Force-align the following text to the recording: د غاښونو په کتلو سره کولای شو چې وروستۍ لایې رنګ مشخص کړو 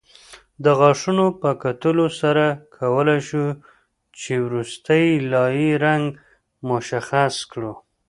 د 0.63 0.65
غاښونو 0.79 1.25
په 1.41 1.49
کتلو 1.63 2.07
سره 2.21 2.45
کولای 2.77 3.19
شو 3.29 3.45
چې 4.19 4.33
وروستۍ 4.47 5.05
لایې 5.33 5.71
رنګ 5.85 6.05
مشخص 6.69 7.35
کړو 7.51 7.73